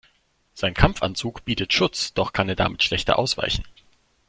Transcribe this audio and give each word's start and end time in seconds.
Sein 0.55 0.73
Kampfanzug 0.73 1.45
bietet 1.45 1.73
Schutz, 1.73 2.15
doch 2.15 2.33
kann 2.33 2.49
er 2.49 2.55
damit 2.55 2.81
schlechter 2.83 3.19
ausweichen. 3.19 3.63